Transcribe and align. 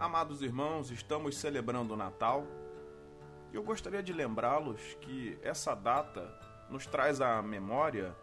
Amados 0.00 0.42
irmãos, 0.42 0.92
estamos 0.92 1.36
celebrando 1.36 1.94
o 1.94 1.96
Natal 1.96 2.46
e 3.52 3.56
eu 3.56 3.64
gostaria 3.64 4.00
de 4.00 4.12
lembrá-los 4.12 4.80
que 5.00 5.36
essa 5.42 5.74
data 5.74 6.32
nos 6.70 6.86
traz 6.86 7.20
à 7.20 7.42
memória 7.42 8.14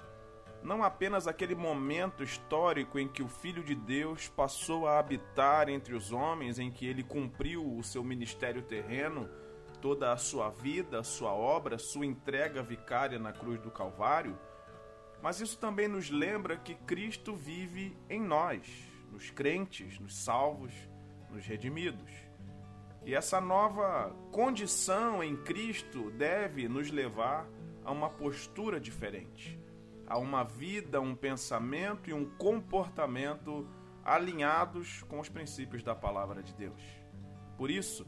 não 0.63 0.85
apenas 0.85 1.27
aquele 1.27 1.53
momento 1.53 2.23
histórico 2.23 2.97
em 2.97 3.09
que 3.09 3.21
o 3.21 3.27
Filho 3.27 3.61
de 3.61 3.75
Deus 3.75 4.29
passou 4.29 4.87
a 4.87 4.97
habitar 4.97 5.67
entre 5.67 5.93
os 5.93 6.13
homens, 6.13 6.59
em 6.59 6.71
que 6.71 6.87
ele 6.87 7.03
cumpriu 7.03 7.77
o 7.77 7.83
seu 7.83 8.05
ministério 8.05 8.61
terreno, 8.61 9.29
toda 9.81 10.13
a 10.13 10.17
sua 10.17 10.49
vida, 10.49 10.99
a 10.99 11.03
sua 11.03 11.33
obra, 11.33 11.77
sua 11.77 12.05
entrega 12.05 12.63
vicária 12.63 13.19
na 13.19 13.33
cruz 13.33 13.59
do 13.59 13.69
Calvário, 13.69 14.39
mas 15.21 15.41
isso 15.41 15.59
também 15.59 15.89
nos 15.89 16.09
lembra 16.09 16.55
que 16.55 16.73
Cristo 16.73 17.35
vive 17.35 17.97
em 18.09 18.21
nós, 18.21 18.65
nos 19.11 19.29
crentes, 19.29 19.99
nos 19.99 20.23
salvos, 20.23 20.73
nos 21.35 21.45
redimidos. 21.45 22.11
E 23.05 23.13
essa 23.13 23.39
nova 23.39 24.15
condição 24.31 25.23
em 25.23 25.35
Cristo 25.37 26.09
deve 26.11 26.67
nos 26.67 26.89
levar 26.89 27.47
a 27.83 27.91
uma 27.91 28.09
postura 28.09 28.79
diferente 28.79 29.63
a 30.07 30.17
uma 30.17 30.43
vida, 30.43 31.01
um 31.01 31.15
pensamento 31.15 32.09
e 32.09 32.13
um 32.13 32.25
comportamento 32.25 33.67
alinhados 34.03 35.03
com 35.03 35.19
os 35.19 35.29
princípios 35.29 35.81
da 35.81 35.95
palavra 35.95 36.43
de 36.43 36.53
Deus. 36.53 36.81
Por 37.57 37.71
isso, 37.71 38.05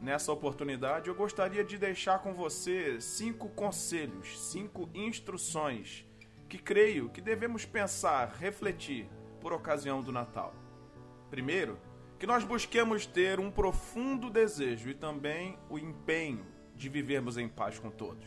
nessa 0.00 0.30
oportunidade, 0.30 1.08
eu 1.08 1.14
gostaria 1.14 1.64
de 1.64 1.78
deixar 1.78 2.18
com 2.18 2.34
você 2.34 3.00
cinco 3.00 3.48
conselhos, 3.48 4.38
cinco 4.50 4.90
instruções 4.94 6.06
que 6.48 6.58
creio 6.58 7.08
que 7.08 7.20
devemos 7.20 7.64
pensar, 7.64 8.28
refletir 8.34 9.08
por 9.40 9.54
ocasião 9.54 10.02
do 10.02 10.12
Natal. 10.12 10.54
Primeiro, 11.30 11.78
que 12.22 12.26
nós 12.28 12.44
busquemos 12.44 13.04
ter 13.04 13.40
um 13.40 13.50
profundo 13.50 14.30
desejo 14.30 14.88
e 14.88 14.94
também 14.94 15.58
o 15.68 15.76
empenho 15.76 16.46
de 16.76 16.88
vivermos 16.88 17.36
em 17.36 17.48
paz 17.48 17.80
com 17.80 17.90
todos. 17.90 18.24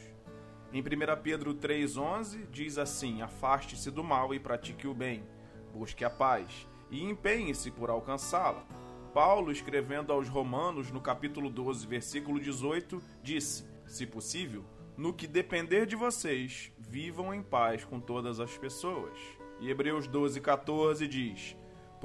Em 0.73 0.81
1 0.81 0.83
Pedro 1.23 1.53
3,11 1.53 2.45
diz 2.51 2.77
assim: 2.77 3.21
Afaste-se 3.21 3.89
do 3.89 4.03
mal 4.03 4.33
e 4.33 4.39
pratique 4.39 4.85
o 4.85 4.93
bem, 4.93 5.23
busque 5.71 6.03
a 6.03 6.09
paz 6.09 6.67
e 6.91 7.05
empenhe-se 7.05 7.71
por 7.71 7.89
alcançá-la. 7.89 8.65
Paulo, 9.13 9.49
escrevendo 9.49 10.11
aos 10.11 10.27
Romanos, 10.27 10.91
no 10.91 10.99
capítulo 10.99 11.49
12, 11.49 11.87
versículo 11.87 12.37
18, 12.37 13.01
disse: 13.23 13.63
Se 13.85 14.05
possível, 14.05 14.65
no 14.97 15.13
que 15.13 15.25
depender 15.25 15.85
de 15.85 15.95
vocês, 15.95 16.69
vivam 16.77 17.33
em 17.33 17.41
paz 17.41 17.85
com 17.85 18.01
todas 18.01 18.41
as 18.41 18.57
pessoas. 18.57 19.17
E 19.61 19.69
Hebreus 19.69 20.05
12, 20.05 20.41
14 20.41 21.07
diz: 21.07 21.55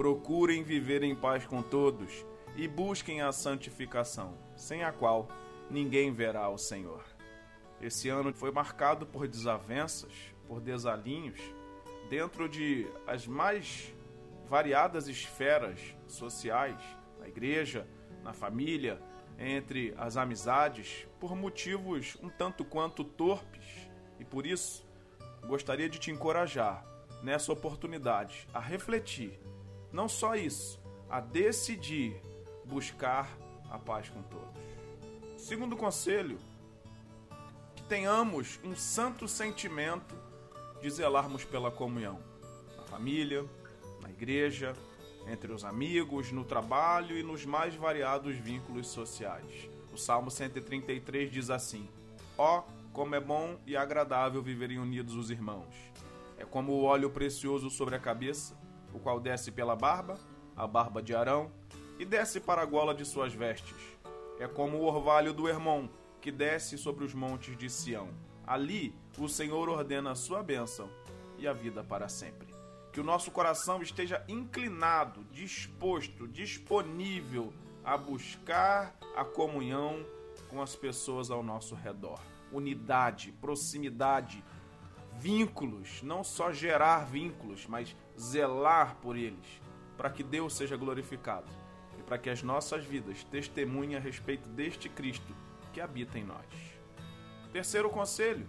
Procurem 0.01 0.63
viver 0.63 1.03
em 1.03 1.15
paz 1.15 1.45
com 1.45 1.61
todos 1.61 2.25
e 2.57 2.67
busquem 2.67 3.21
a 3.21 3.31
santificação, 3.33 4.39
sem 4.57 4.83
a 4.83 4.91
qual 4.91 5.29
ninguém 5.69 6.11
verá 6.11 6.49
o 6.49 6.57
Senhor. 6.57 7.05
Esse 7.83 8.09
ano 8.09 8.33
foi 8.33 8.51
marcado 8.51 9.07
por 9.07 9.29
desavenças, 9.29 10.11
por 10.49 10.59
desalinhos, 10.59 11.39
dentro 12.09 12.49
de 12.49 12.91
as 13.07 13.27
mais 13.27 13.95
variadas 14.49 15.07
esferas 15.07 15.79
sociais, 16.09 16.81
na 17.19 17.29
igreja, 17.29 17.87
na 18.25 18.33
família, 18.33 19.03
entre 19.39 19.93
as 19.99 20.17
amizades, 20.17 21.07
por 21.21 21.37
motivos 21.37 22.17
um 22.23 22.31
tanto 22.31 22.65
quanto 22.65 23.05
torpes. 23.05 23.91
E 24.19 24.25
por 24.25 24.47
isso, 24.47 24.83
gostaria 25.47 25.91
de 25.91 25.99
te 25.99 26.11
encorajar 26.11 26.87
nessa 27.23 27.53
oportunidade 27.53 28.49
a 28.55 28.61
refletir, 28.61 29.39
não 29.93 30.09
só 30.09 30.35
isso, 30.35 30.81
a 31.09 31.21
decidir 31.21 32.21
buscar 32.65 33.29
a 33.71 33.79
paz 33.79 34.09
com 34.09 34.23
todos. 34.23 34.61
Segundo 35.37 35.77
conselho, 35.77 36.39
tenhamos 37.89 38.61
um 38.63 38.77
santo 38.77 39.27
sentimento 39.27 40.15
de 40.81 40.91
zelarmos 40.91 41.45
pela 41.45 41.71
comunhão, 41.71 42.21
na 42.77 42.85
família, 42.85 43.45
na 44.01 44.11
igreja, 44.11 44.75
entre 45.27 45.53
os 45.53 45.65
amigos, 45.65 46.31
no 46.31 46.45
trabalho 46.45 47.19
e 47.19 47.23
nos 47.23 47.45
mais 47.45 47.75
variados 47.75 48.37
vínculos 48.37 48.89
sociais. 48.89 49.69
O 49.93 49.97
Salmo 49.97 50.31
133 50.31 51.31
diz 51.31 51.51
assim: 51.51 51.89
Ó, 52.39 52.61
oh, 52.61 52.63
como 52.93 53.15
é 53.15 53.21
bom 53.21 53.59
e 53.67 53.77
agradável 53.77 54.43
viverem 54.43 54.79
unidos 54.79 55.15
os 55.15 55.31
irmãos. 55.31 55.75
É 56.39 56.45
como 56.45 56.73
o 56.73 56.85
óleo 56.85 57.11
precioso 57.11 57.71
sobre 57.71 57.95
a 57.95 57.99
cabeça, 57.99 58.57
o 58.93 58.99
qual 58.99 59.21
desce 59.21 59.51
pela 59.51 59.77
barba, 59.77 60.19
a 60.57 60.67
barba 60.67 61.03
de 61.03 61.15
Arão, 61.15 61.51
e 61.99 62.05
desce 62.05 62.41
para 62.41 62.63
a 62.63 62.67
gola 62.67 62.95
de 62.95 63.05
suas 63.05 63.33
vestes. 63.35 63.77
É 64.39 64.49
como 64.49 64.79
o 64.79 64.85
orvalho 64.85 65.33
do 65.33 65.49
Hermon, 65.49 65.89
que 66.21 66.31
desce 66.33 66.79
sobre 66.79 67.05
os 67.05 67.15
montes 67.15 67.57
de 67.57 67.69
Sião. 67.69 68.09
Ali 68.47 68.95
o 69.19 69.29
Senhor 69.29 69.69
ordena 69.69 70.13
a 70.13 70.15
sua 70.15 70.43
bênção 70.43 70.91
e 71.39 71.47
a 71.47 71.53
vida 71.53 71.85
para 71.85 72.09
sempre. 72.09 72.49
Que 72.93 73.01
o 73.01 73.05
nosso 73.05 73.31
coração 73.31 73.83
esteja 73.83 74.25
inclinado, 74.29 75.25
disposto, 75.31 76.27
disponível 76.27 77.53
a 77.85 77.97
buscar 77.97 78.97
a 79.17 79.25
comunhão 79.25 80.05
com 80.49 80.61
as 80.61 80.75
pessoas 80.75 81.31
ao 81.31 81.43
nosso 81.43 81.75
redor. 81.75 82.21
Unidade, 82.53 83.33
proximidade, 83.41 84.43
vínculos, 85.19 86.03
não 86.03 86.25
só 86.25 86.53
gerar 86.53 87.07
vínculos, 87.07 87.67
mas 87.67 87.97
zelar 88.19 88.97
por 88.97 89.17
eles, 89.17 89.61
para 89.97 90.11
que 90.11 90.23
Deus 90.23 90.55
seja 90.55 90.77
glorificado 90.77 91.51
e 91.99 92.03
para 92.03 92.19
que 92.19 92.31
as 92.31 92.43
nossas 92.43 92.85
vidas 92.85 93.25
testemunhem 93.25 93.97
a 93.97 94.01
respeito 94.01 94.49
deste 94.49 94.89
Cristo 94.89 95.35
que 95.73 95.81
habita 95.81 96.19
em 96.19 96.25
nós. 96.25 96.47
Terceiro 97.53 97.91
conselho: 97.91 98.47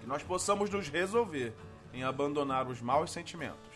que 0.00 0.06
nós 0.06 0.22
possamos 0.22 0.70
nos 0.70 0.88
resolver 0.88 1.54
em 1.92 2.04
abandonar 2.04 2.68
os 2.68 2.80
maus 2.80 3.10
sentimentos 3.10 3.74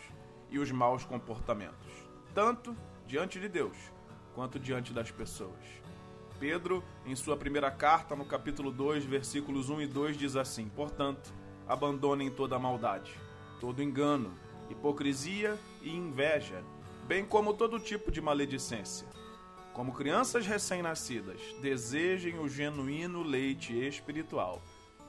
e 0.49 0.59
os 0.59 0.71
maus 0.71 1.03
comportamentos, 1.03 1.91
tanto 2.33 2.75
diante 3.05 3.39
de 3.39 3.49
Deus 3.49 3.77
quanto 4.33 4.59
diante 4.59 4.93
das 4.93 5.11
pessoas. 5.11 5.81
Pedro, 6.39 6.83
em 7.05 7.15
sua 7.15 7.37
primeira 7.37 7.69
carta, 7.69 8.15
no 8.15 8.25
capítulo 8.25 8.71
2, 8.71 9.05
versículos 9.05 9.69
1 9.69 9.81
e 9.81 9.87
2, 9.87 10.17
diz 10.17 10.35
assim: 10.35 10.67
Portanto, 10.69 11.31
abandonem 11.71 12.29
toda 12.29 12.59
maldade, 12.59 13.17
todo 13.59 13.81
engano, 13.81 14.33
hipocrisia 14.69 15.57
e 15.81 15.95
inveja, 15.95 16.63
bem 17.07 17.25
como 17.25 17.53
todo 17.53 17.79
tipo 17.79 18.11
de 18.11 18.21
maledicência 18.21 19.07
como 19.73 19.93
crianças 19.93 20.45
recém-nascidas, 20.45 21.39
desejem 21.61 22.39
o 22.39 22.49
genuíno 22.49 23.23
leite 23.23 23.73
espiritual, 23.73 24.61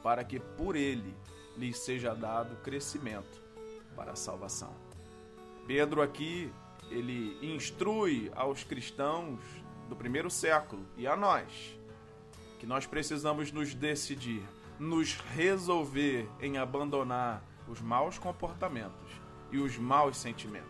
para 0.02 0.22
que 0.24 0.38
por 0.38 0.76
ele 0.76 1.14
lhes 1.56 1.78
seja 1.78 2.14
dado 2.14 2.56
crescimento 2.62 3.42
para 3.96 4.12
a 4.12 4.16
salvação. 4.16 4.74
Pedro 5.66 6.00
aqui, 6.00 6.50
ele 6.90 7.36
instrui 7.42 8.30
aos 8.34 8.62
cristãos 8.62 9.40
do 9.88 9.96
primeiro 9.96 10.30
século 10.30 10.86
e 10.96 11.06
a 11.06 11.16
nós 11.16 11.76
que 12.58 12.66
nós 12.66 12.86
precisamos 12.86 13.50
nos 13.50 13.74
decidir, 13.74 14.42
nos 14.82 15.14
resolver 15.36 16.28
em 16.40 16.58
abandonar 16.58 17.40
os 17.68 17.80
maus 17.80 18.18
comportamentos 18.18 19.12
e 19.52 19.58
os 19.58 19.78
maus 19.78 20.16
sentimentos. 20.16 20.68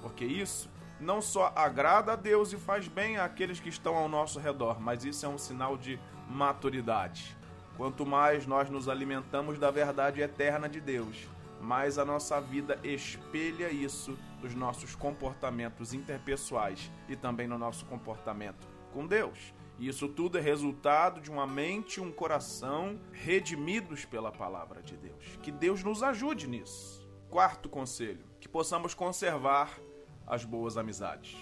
Porque 0.00 0.24
isso 0.24 0.70
não 1.00 1.20
só 1.20 1.52
agrada 1.56 2.12
a 2.12 2.16
Deus 2.16 2.52
e 2.52 2.56
faz 2.56 2.86
bem 2.86 3.18
àqueles 3.18 3.58
que 3.58 3.68
estão 3.68 3.96
ao 3.96 4.08
nosso 4.08 4.38
redor, 4.38 4.80
mas 4.80 5.04
isso 5.04 5.26
é 5.26 5.28
um 5.28 5.36
sinal 5.36 5.76
de 5.76 5.98
maturidade. 6.30 7.36
Quanto 7.76 8.06
mais 8.06 8.46
nós 8.46 8.70
nos 8.70 8.88
alimentamos 8.88 9.58
da 9.58 9.68
verdade 9.68 10.20
eterna 10.20 10.68
de 10.68 10.80
Deus, 10.80 11.26
mais 11.60 11.98
a 11.98 12.04
nossa 12.04 12.40
vida 12.40 12.78
espelha 12.84 13.68
isso 13.68 14.16
nos 14.40 14.54
nossos 14.54 14.94
comportamentos 14.94 15.92
interpessoais 15.92 16.88
e 17.08 17.16
também 17.16 17.48
no 17.48 17.58
nosso 17.58 17.84
comportamento 17.86 18.64
com 18.92 19.04
Deus. 19.04 19.52
E 19.78 19.88
isso 19.88 20.08
tudo 20.08 20.38
é 20.38 20.40
resultado 20.40 21.20
de 21.20 21.30
uma 21.30 21.46
mente 21.46 21.96
e 21.96 22.00
um 22.00 22.12
coração 22.12 23.00
redimidos 23.12 24.04
pela 24.04 24.30
palavra 24.30 24.82
de 24.82 24.96
Deus. 24.96 25.38
Que 25.42 25.50
Deus 25.50 25.82
nos 25.82 26.02
ajude 26.02 26.46
nisso. 26.46 27.08
Quarto 27.28 27.68
conselho: 27.68 28.24
que 28.40 28.48
possamos 28.48 28.94
conservar 28.94 29.78
as 30.26 30.44
boas 30.44 30.76
amizades. 30.76 31.36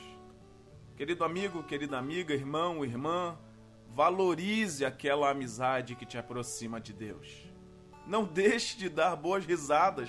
Querido 0.96 1.24
amigo, 1.24 1.62
querida 1.62 1.98
amiga, 1.98 2.34
irmão, 2.34 2.84
irmã, 2.84 3.38
valorize 3.88 4.84
aquela 4.84 5.30
amizade 5.30 5.94
que 5.94 6.06
te 6.06 6.16
aproxima 6.16 6.80
de 6.80 6.92
Deus. 6.92 7.50
Não 8.06 8.24
deixe 8.24 8.76
de 8.76 8.88
dar 8.88 9.14
boas 9.16 9.44
risadas 9.44 10.08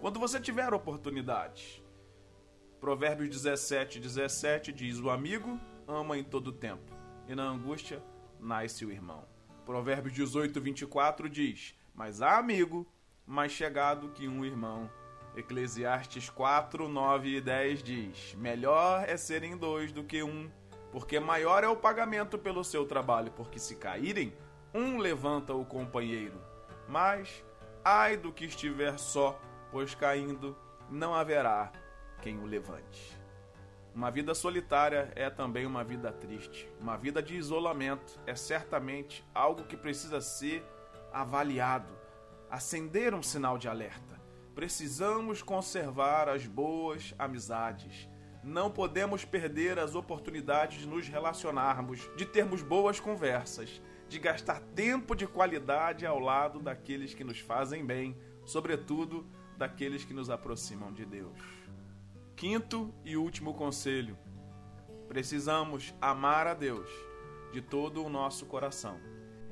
quando 0.00 0.20
você 0.20 0.40
tiver 0.40 0.72
oportunidade. 0.72 1.82
Provérbios 2.80 3.30
17, 3.30 3.98
17 3.98 4.72
diz: 4.72 5.00
O 5.00 5.10
amigo 5.10 5.58
ama 5.86 6.16
em 6.16 6.22
todo 6.22 6.52
tempo, 6.52 6.93
e 7.28 7.34
na 7.34 7.44
angústia 7.44 8.02
nasce 8.38 8.84
o 8.84 8.92
irmão. 8.92 9.24
Provérbios 9.64 10.14
18, 10.14 10.60
24 10.60 11.28
diz: 11.28 11.74
Mas 11.94 12.20
há 12.20 12.38
amigo 12.38 12.86
mais 13.26 13.52
chegado 13.52 14.10
que 14.10 14.28
um 14.28 14.44
irmão 14.44 14.90
Eclesiastes 15.36 16.30
4, 16.30 16.88
9 16.88 17.36
e 17.36 17.40
10 17.40 17.82
diz: 17.82 18.34
Melhor 18.36 19.08
é 19.08 19.16
serem 19.16 19.56
dois 19.56 19.90
do 19.90 20.04
que 20.04 20.22
um, 20.22 20.48
porque 20.92 21.18
maior 21.18 21.64
é 21.64 21.68
o 21.68 21.76
pagamento 21.76 22.38
pelo 22.38 22.62
seu 22.62 22.86
trabalho, 22.86 23.32
porque 23.32 23.58
se 23.58 23.74
caírem, 23.76 24.32
um 24.72 24.98
levanta 24.98 25.52
o 25.52 25.64
companheiro. 25.64 26.40
Mas 26.88 27.44
ai 27.84 28.16
do 28.16 28.32
que 28.32 28.44
estiver 28.44 28.98
só, 28.98 29.40
pois 29.72 29.94
caindo 29.94 30.56
não 30.88 31.14
haverá 31.14 31.72
quem 32.22 32.38
o 32.38 32.46
levante. 32.46 33.23
Uma 33.94 34.10
vida 34.10 34.34
solitária 34.34 35.12
é 35.14 35.30
também 35.30 35.64
uma 35.64 35.84
vida 35.84 36.10
triste. 36.10 36.68
Uma 36.80 36.96
vida 36.96 37.22
de 37.22 37.36
isolamento 37.36 38.18
é 38.26 38.34
certamente 38.34 39.24
algo 39.32 39.64
que 39.64 39.76
precisa 39.76 40.20
ser 40.20 40.64
avaliado, 41.12 41.96
acender 42.50 43.14
um 43.14 43.22
sinal 43.22 43.56
de 43.56 43.68
alerta. 43.68 44.20
Precisamos 44.52 45.42
conservar 45.42 46.28
as 46.28 46.44
boas 46.44 47.14
amizades, 47.16 48.08
não 48.42 48.68
podemos 48.68 49.24
perder 49.24 49.78
as 49.78 49.94
oportunidades 49.94 50.80
de 50.80 50.88
nos 50.88 51.06
relacionarmos, 51.08 52.10
de 52.16 52.26
termos 52.26 52.62
boas 52.62 52.98
conversas, 52.98 53.80
de 54.08 54.18
gastar 54.18 54.60
tempo 54.74 55.14
de 55.14 55.26
qualidade 55.26 56.04
ao 56.04 56.18
lado 56.18 56.58
daqueles 56.58 57.14
que 57.14 57.22
nos 57.22 57.38
fazem 57.38 57.86
bem, 57.86 58.16
sobretudo 58.44 59.24
daqueles 59.56 60.04
que 60.04 60.12
nos 60.12 60.30
aproximam 60.30 60.92
de 60.92 61.06
Deus. 61.06 61.38
Quinto 62.44 62.92
e 63.06 63.16
último 63.16 63.54
conselho: 63.54 64.18
precisamos 65.08 65.94
amar 65.98 66.46
a 66.46 66.52
Deus 66.52 66.86
de 67.54 67.62
todo 67.62 68.04
o 68.04 68.10
nosso 68.10 68.44
coração 68.44 69.00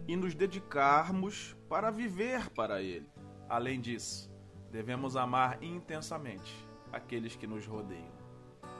e 0.07 0.15
nos 0.15 0.35
dedicarmos 0.35 1.57
para 1.71 1.91
viver 1.91 2.51
para 2.51 2.83
Ele. 2.83 3.09
Além 3.49 3.81
disso, 3.81 4.31
devemos 4.71 5.17
amar 5.17 5.63
intensamente 5.63 6.55
aqueles 6.93 7.35
que 7.35 7.47
nos 7.47 7.65
rodeiam. 7.65 8.13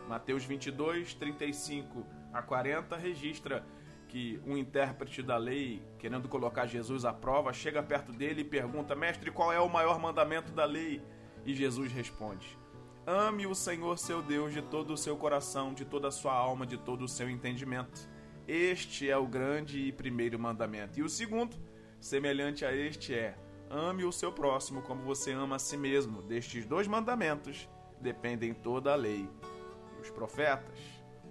Mateus 0.07 0.45
22, 0.45 1.15
35 1.15 2.05
a 2.35 2.43
40 2.43 2.95
registra 2.99 3.65
que 4.09 4.39
um 4.45 4.59
intérprete 4.59 5.23
da 5.23 5.39
lei, 5.39 5.83
querendo 5.99 6.29
colocar 6.29 6.67
Jesus 6.67 7.07
à 7.07 7.15
prova, 7.15 7.51
chega 7.55 7.83
perto 7.83 8.13
dele 8.13 8.43
e 8.43 8.45
pergunta: 8.45 8.95
Mestre, 8.95 9.31
qual 9.31 9.51
é 9.51 9.59
o 9.59 9.71
maior 9.71 9.99
mandamento 9.99 10.53
da 10.53 10.67
lei? 10.67 11.01
E 11.47 11.55
Jesus 11.55 11.91
responde: 11.91 12.61
Ame 13.05 13.49
o 13.49 13.55
Senhor 13.55 13.99
seu 13.99 14.23
Deus 14.23 14.55
de 14.55 14.63
todo 14.63 14.93
o 14.93 14.97
seu 14.97 15.17
coração, 15.17 15.75
de 15.75 15.85
toda 15.85 16.07
a 16.07 16.13
sua 16.13 16.33
alma, 16.33 16.65
de 16.65 16.79
todo 16.79 17.03
o 17.05 17.09
seu 17.09 17.29
entendimento. 17.29 18.09
Este 18.47 19.11
é 19.11 19.17
o 19.17 19.27
grande 19.27 19.81
e 19.81 19.91
primeiro 19.91 20.39
mandamento. 20.39 21.01
E 21.01 21.03
o 21.03 21.09
segundo, 21.09 21.57
semelhante 22.01 22.65
a 22.65 22.73
este, 22.73 23.13
é: 23.13 23.37
ame 23.69 24.05
o 24.05 24.13
seu 24.13 24.31
próximo 24.31 24.83
como 24.83 25.03
você 25.03 25.33
ama 25.33 25.57
a 25.57 25.59
si 25.59 25.77
mesmo. 25.77 26.23
Destes 26.23 26.65
dois 26.65 26.87
mandamentos 26.87 27.69
dependem 28.01 28.55
toda 28.55 28.93
a 28.93 28.97
lei 28.97 29.29
os 30.01 30.09
profetas. 30.09 30.79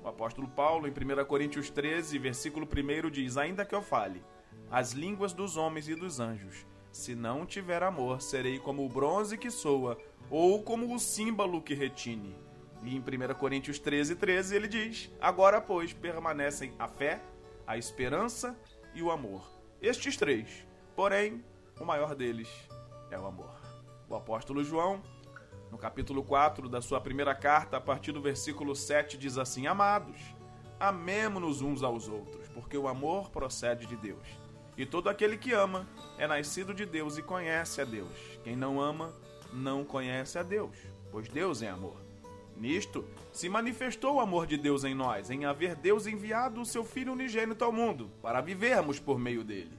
O 0.04 0.10
apóstolo 0.10 0.50
Paulo, 0.50 0.90
em 0.90 0.92
1 0.92 1.24
Coríntios 1.26 1.70
13, 1.70 2.20
versículo 2.20 2.68
1, 2.68 3.10
diz: 3.10 3.38
Ainda 3.38 3.64
que 3.64 3.74
eu 3.74 3.82
fale 3.82 4.22
as 4.70 4.92
línguas 4.92 5.32
dos 5.32 5.56
homens 5.56 5.88
e 5.88 5.96
dos 5.96 6.20
anjos, 6.20 6.66
se 6.92 7.16
não 7.16 7.46
tiver 7.46 7.84
amor, 7.84 8.22
serei 8.22 8.60
como 8.60 8.86
o 8.86 8.90
bronze 8.90 9.38
que 9.38 9.50
soa, 9.50 9.98
ou 10.30 10.62
como 10.62 10.94
o 10.94 11.00
símbolo 11.00 11.62
que 11.62 11.74
retine. 11.74 12.36
E 12.84 12.96
em 12.96 13.00
1 13.00 13.34
Coríntios 13.36 13.80
13, 13.80 14.16
13, 14.16 14.56
ele 14.56 14.68
diz: 14.68 15.12
Agora, 15.20 15.62
pois, 15.62 15.94
permanecem 15.94 16.74
a 16.78 16.88
fé, 16.88 17.22
a 17.66 17.78
esperança 17.78 18.58
e 18.94 19.02
o 19.02 19.12
amor. 19.12 19.50
Estes 19.82 20.18
três, 20.18 20.66
porém, 20.96 21.44
o 21.80 21.86
maior 21.86 22.16
deles 22.16 22.50
é 23.10 23.20
o 23.20 23.26
amor. 23.26 23.56
O 24.10 24.16
apóstolo 24.16 24.64
João, 24.64 25.02
no 25.72 25.78
capítulo 25.78 26.24
4 26.24 26.68
da 26.68 26.82
sua 26.82 27.00
primeira 27.00 27.34
carta, 27.34 27.78
a 27.78 27.82
partir 27.82 28.12
do 28.12 28.22
versículo 28.22 28.76
7, 28.76 29.18
diz 29.18 29.38
assim: 29.38 29.68
Amados, 29.68 30.20
amemo-nos 30.80 31.62
uns 31.62 31.84
aos 31.84 32.08
outros, 32.08 32.50
porque 32.50 32.78
o 32.78 32.88
amor 32.88 33.30
procede 33.30 33.86
de 33.86 33.96
Deus. 33.96 34.28
E 34.78 34.86
todo 34.86 35.10
aquele 35.10 35.38
que 35.38 35.54
ama 35.54 35.88
é 36.18 36.28
nascido 36.28 36.74
de 36.74 36.86
Deus 36.86 37.18
e 37.18 37.22
conhece 37.22 37.82
a 37.82 37.86
Deus. 37.86 38.12
Quem 38.44 38.56
não 38.56 38.80
ama, 38.80 39.14
não 39.52 39.84
conhece 39.84 40.38
a 40.38 40.44
Deus, 40.44 40.76
pois 41.12 41.28
Deus 41.28 41.62
é 41.62 41.70
amor. 41.70 41.98
Nisto 42.56 43.06
se 43.32 43.50
manifestou 43.50 44.16
o 44.16 44.20
amor 44.20 44.46
de 44.46 44.58
Deus 44.58 44.84
em 44.84 44.94
nós, 44.94 45.30
em 45.30 45.46
haver 45.46 45.76
Deus 45.76 46.06
enviado 46.08 46.62
o 46.62 46.66
seu 46.66 46.84
Filho 46.84 47.14
unigênito 47.14 47.64
ao 47.64 47.72
mundo, 47.72 48.12
para 48.22 48.42
vivermos 48.42 49.00
por 49.00 49.20
meio 49.20 49.44
dele. 49.44 49.78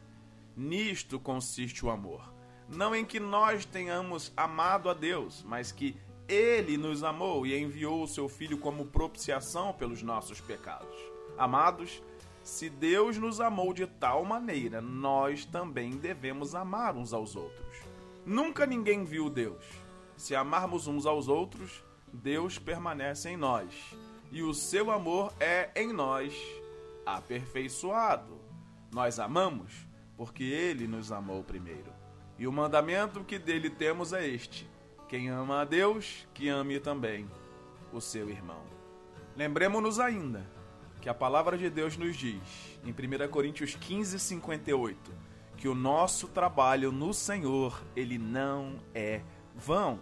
Nisto 0.57 1.19
consiste 1.21 1.85
o 1.85 1.91
amor 1.91 2.33
não 2.77 2.95
em 2.95 3.05
que 3.05 3.21
nós 3.21 3.65
tenhamos 3.65 4.33
amado 4.37 4.89
a 4.89 4.95
Deus, 4.95 5.45
mas 5.47 5.71
que 5.71 5.97
ele 6.29 6.77
nos 6.77 7.05
amou 7.05 7.47
e 7.47 7.59
enviou 7.59 8.03
o 8.03 8.09
seu 8.09 8.29
Filho 8.29 8.59
como 8.59 8.87
propiciação 8.87 9.73
pelos 9.73 10.03
nossos 10.03 10.41
pecados. 10.41 10.97
Amados, 11.37 12.03
se 12.43 12.69
Deus 12.69 13.19
nos 13.19 13.41
amou 13.41 13.73
de 13.73 13.87
tal 13.87 14.25
maneira, 14.25 14.81
nós 14.81 15.45
também 15.45 15.93
devemos 15.93 16.55
amar 16.55 16.97
uns 16.97 17.13
aos 17.13 17.37
outros. 17.37 17.77
Nunca 18.27 18.67
ninguém 18.67 19.05
viu 19.05 19.31
Deus. 19.31 19.65
Se 20.17 20.35
amarmos 20.35 20.87
uns 20.87 21.07
aos 21.07 21.29
outros, 21.29 21.85
Deus 22.13 22.59
permanece 22.59 23.31
em 23.31 23.37
nós, 23.37 23.97
e 24.31 24.43
o 24.43 24.53
seu 24.53 24.91
amor 24.91 25.33
é 25.39 25.71
em 25.77 25.93
nós 25.93 26.35
aperfeiçoado. 27.07 28.41
Nós 28.93 29.19
amamos 29.19 29.87
porque 30.17 30.45
ele 30.45 30.87
nos 30.87 31.11
amou 31.13 31.43
primeiro. 31.43 31.93
E 32.39 32.47
o 32.47 32.53
mandamento 32.53 33.25
que 33.25 33.39
dele 33.39 33.71
temos 33.71 34.13
é 34.13 34.27
este: 34.27 34.69
quem 35.09 35.31
ama 35.31 35.61
a 35.61 35.65
Deus, 35.65 36.27
que 36.35 36.49
ame 36.49 36.81
também 36.81 37.29
o 37.93 38.01
seu 38.01 38.29
irmão. 38.29 38.63
Lembremos-nos 39.37 39.99
ainda 39.99 40.47
que 41.03 41.09
a 41.11 41.15
palavra 41.15 41.59
de 41.59 41.69
Deus 41.69 41.99
nos 41.99 42.17
diz, 42.17 42.41
em 42.83 42.91
1 42.91 43.29
Coríntios 43.29 43.75
15, 43.75 44.19
58, 44.19 45.13
que 45.59 45.69
o 45.69 45.75
nosso 45.75 46.29
trabalho 46.29 46.91
no 46.91 47.13
Senhor, 47.13 47.79
ele 47.95 48.17
não 48.17 48.81
é 48.95 49.21
vão. 49.55 50.01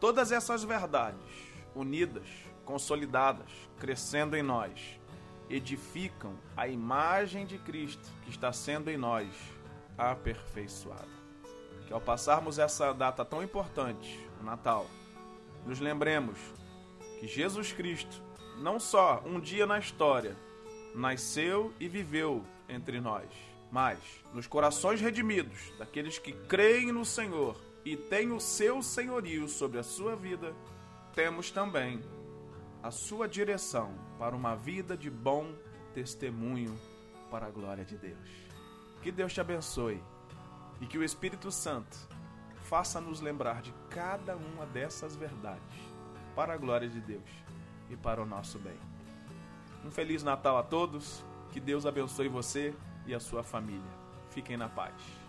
Todas 0.00 0.32
essas 0.32 0.64
verdades, 0.64 1.20
unidas, 1.72 2.26
consolidadas, 2.64 3.50
crescendo 3.78 4.36
em 4.36 4.42
nós, 4.42 4.98
edificam 5.48 6.34
a 6.56 6.66
imagem 6.66 7.46
de 7.46 7.58
Cristo 7.58 8.10
que 8.22 8.30
está 8.30 8.52
sendo 8.52 8.90
em 8.90 8.96
nós 8.96 9.28
aperfeiçoada 9.96 11.22
que 11.92 11.94
ao 11.94 12.00
passarmos 12.00 12.58
essa 12.58 12.92
data 12.94 13.22
tão 13.22 13.42
importante, 13.42 14.18
o 14.40 14.44
Natal, 14.44 14.86
nos 15.66 15.78
lembremos 15.78 16.38
que 17.20 17.26
Jesus 17.26 17.70
Cristo, 17.70 18.22
não 18.62 18.78
só 18.78 19.20
um 19.26 19.40
dia 19.40 19.66
na 19.66 19.78
história, 19.78 20.36
nasceu 20.94 21.74
e 21.80 21.88
viveu 21.88 22.44
entre 22.68 23.00
nós, 23.00 23.28
mas 23.70 23.98
nos 24.32 24.46
corações 24.46 25.00
redimidos 25.00 25.72
daqueles 25.78 26.18
que 26.18 26.32
creem 26.32 26.92
no 26.92 27.04
Senhor 27.04 27.60
e 27.84 27.96
têm 27.96 28.30
o 28.30 28.40
seu 28.40 28.80
senhorio 28.80 29.48
sobre 29.48 29.80
a 29.80 29.82
sua 29.82 30.14
vida, 30.14 30.54
temos 31.12 31.50
também 31.50 32.00
a 32.82 32.90
sua 32.90 33.28
direção 33.28 33.92
para 34.18 34.36
uma 34.36 34.54
vida 34.54 34.96
de 34.96 35.10
bom 35.10 35.52
testemunho 35.92 36.78
para 37.30 37.46
a 37.46 37.50
glória 37.50 37.84
de 37.84 37.96
Deus. 37.96 38.28
Que 39.02 39.10
Deus 39.10 39.32
te 39.32 39.40
abençoe 39.40 40.00
e 40.80 40.86
que 40.86 40.98
o 40.98 41.04
Espírito 41.04 41.50
Santo 41.50 41.98
faça-nos 42.62 43.20
lembrar 43.20 43.60
de 43.60 43.74
cada 43.90 44.36
uma 44.36 44.64
dessas 44.66 45.16
verdades, 45.16 45.62
para 46.36 46.54
a 46.54 46.56
glória 46.56 46.88
de 46.88 47.00
Deus 47.00 47.42
e 47.92 47.96
para 47.96 48.22
o 48.22 48.26
nosso 48.26 48.58
bem. 48.58 48.78
Um 49.84 49.90
Feliz 49.90 50.22
Natal 50.22 50.56
a 50.56 50.62
todos, 50.62 51.24
que 51.50 51.60
Deus 51.60 51.84
abençoe 51.84 52.28
você 52.28 52.74
e 53.06 53.14
a 53.14 53.20
sua 53.20 53.42
família. 53.42 53.90
Fiquem 54.30 54.56
na 54.56 54.68
paz. 54.68 55.21